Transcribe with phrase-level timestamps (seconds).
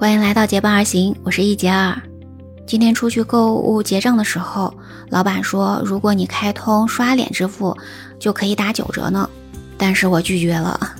[0.00, 2.00] 欢迎来到结伴而行，我是一杰儿。
[2.68, 4.72] 今天出去购物结账的时候，
[5.08, 7.76] 老板说，如果你开通刷脸支付，
[8.16, 9.28] 就可以打九折呢。
[9.76, 10.94] 但是我拒绝了，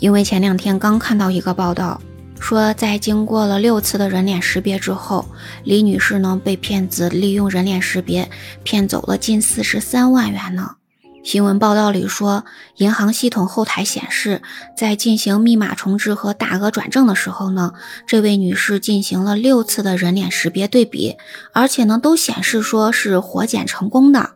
[0.00, 1.98] 因为前两天刚看到一个报道，
[2.38, 5.24] 说在经过了六次的人脸识别之后，
[5.64, 8.28] 李女士呢被骗子利用人脸识别
[8.62, 10.76] 骗走了近四十三万元呢。
[11.22, 12.44] 新闻报道里说，
[12.78, 14.42] 银行系统后台显示，
[14.76, 17.72] 在进行密码重置和大额转正的时候呢，
[18.08, 21.16] 这位女士进行了六次的人脸识别对比，
[21.52, 24.30] 而且呢都显示说是活检成功的。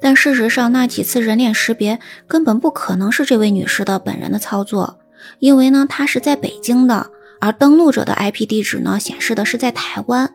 [0.00, 1.98] 但事实上，那几次人脸识别
[2.28, 5.00] 根本不可能是这位女士的本人的操作，
[5.40, 7.10] 因为呢她是在北京的，
[7.40, 10.32] 而登录者的 IP 地址呢显示的是在台湾。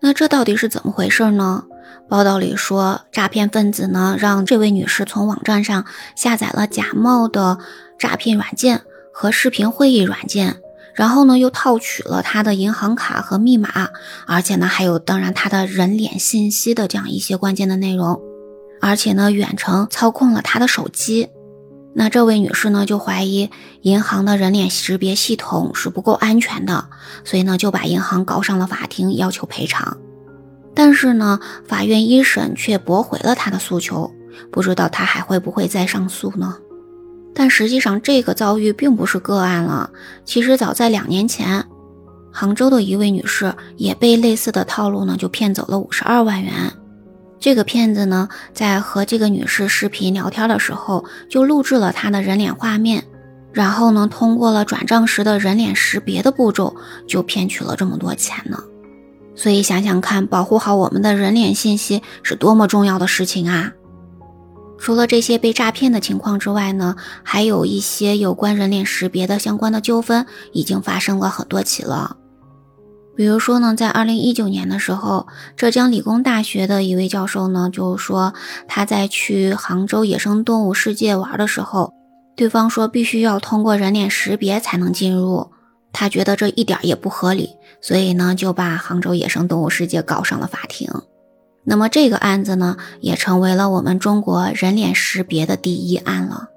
[0.00, 1.64] 那这到底是怎么回事呢？
[2.08, 7.58] 报道里说，诈骗分子呢让这位女士从网站上下载了假冒的
[7.98, 10.60] 诈骗软件和视频会议软件，
[10.94, 13.88] 然后呢又套取了她的银行卡和密码，
[14.26, 18.20] 而且呢还有当然她的人脸信息的这样一些关键的内容，
[18.80, 21.28] 而且呢远程操控了她的手机。
[21.98, 26.88] 那这位女士呢就怀疑银行的人脸识别系统是不够安全的，
[27.24, 29.96] 所以呢就把银行告上了法庭，要求赔偿。
[30.76, 34.12] 但是呢，法院一审却驳回了他的诉求，
[34.52, 36.54] 不知道他还会不会再上诉呢？
[37.34, 39.88] 但实际上，这个遭遇并不是个案了。
[40.26, 41.64] 其实早在两年前，
[42.30, 46.52] 杭州的一位女士也被类似的套路呢，就骗走了五十二万元。
[47.40, 53.02] 这个骗子呢，在和这个女士视频聊天的时候，就录制了她的人脸画面，
[53.50, 58.62] 然后呢，通过了转账时的人脸识别的步骤，就骗取了这么多钱呢。
[59.36, 63.72] 所以想想看，保护好我们的人脸信息是多么重要的事情啊！
[64.78, 72.16] 除了这些被诈骗的情况之外呢，还有一些有关人脸识别的相关的纠纷已经发生了很多起了。
[73.14, 75.26] 比如说呢，在二零一九年的时候，
[75.56, 78.34] 浙江理工大学的一位教授呢，就说
[78.68, 81.94] 他在去杭州野生动物世界玩的时候，
[82.36, 85.50] 对方说必须要通过人脸识别才能进入。
[85.98, 90.90] 他觉得这一点也不合理，所以呢就把杭州野生动物世界告上了法庭。
[91.64, 96.50] 那么这个案子呢，也成为了我们中国人脸识别的第一案了。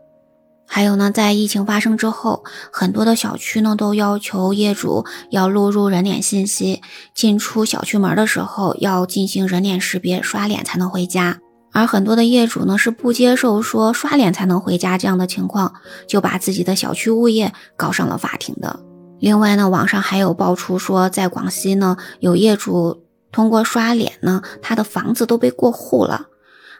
[0.67, 6.81] 还有呢，在疫情发生之后，很多的小区呢都要求业主要录入人脸信息，
[7.15, 11.39] 进出小区门的时候要进行人脸识别，刷脸才能回家。
[11.71, 15.73] 而很多的业主呢是不接受说刷脸才能回家这样的情况，
[16.07, 18.79] 就把自己的小区物业告上了法庭的。
[19.19, 26.27] 另外呢，网上还有爆出说，在广西呢，有业主通过刷脸呢，他的房子都被过户了。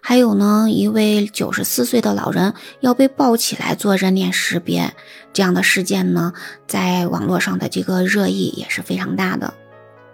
[0.02, 4.94] 还有呢，一位九十四岁的老人要被抱起来做人脸识别，
[5.34, 6.32] 这样的事件呢，
[6.66, 9.54] 在网络上的这个热议也是非常大的。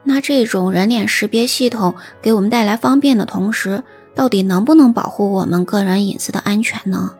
[0.04, 3.84] 那这种人脸识别系统给我们带来方便的同时，
[4.16, 7.14] 到底能不能保护我们个人隐私的安全呢？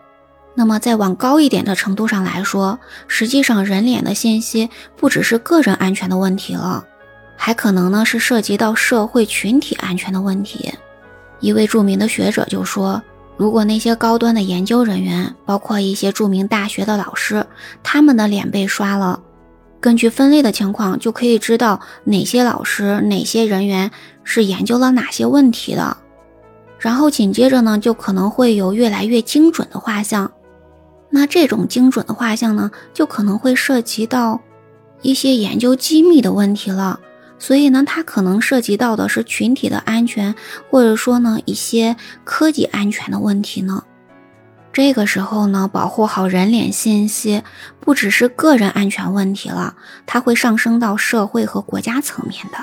[0.58, 6.86] 那么，再往高一点的程度上来说，实际上人脸的信息不只是个人安全的问题了，
[7.36, 10.74] 还可能呢是涉及到社会群体安全的问题。
[11.42, 13.04] 一位著名的学者就说，
[13.36, 17.46] 如果那些高端的研究人员，包括一些著名大学的老师，
[17.84, 19.20] 他们的脸被刷了，
[19.82, 23.92] 根据分类的情况，就可以知道哪些老师、哪些人员
[24.24, 25.98] 是研究了哪些问题的，
[26.80, 30.32] 然后紧接着呢，就可能会有越来越精准的画像。
[31.16, 34.42] 那这种精准的画像呢，就可能会涉及到
[35.02, 37.00] 一些研究机密的问题了。
[37.40, 40.36] 所以呢，它可能涉及到的是群体的安全，
[40.70, 41.96] 或者说呢一些
[42.26, 43.84] 科技安全的问题呢。
[44.74, 47.44] 这个时候呢，保护好人脸信息，
[47.80, 52.58] 不只是个人安全问题了，它会上升到社会和国家层面的。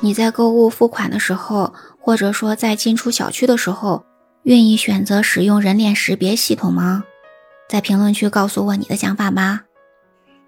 [0.00, 4.04] 你在购物付款的时候，或者说在进出小区的时候，
[4.44, 7.04] 愿意选择使用人脸识别系统吗？
[7.68, 9.64] 在评论区告诉我你的想法吧。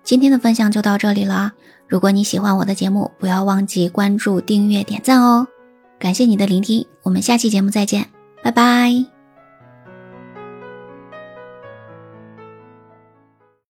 [0.03, 1.53] 今天的分享就到这里了。
[1.87, 5.47] 如果你喜欢我的节目，不要忘记关注、订阅、点赞哦。
[5.99, 8.07] 感谢你的聆听，我们下期节目再见，
[8.43, 9.20] 拜拜。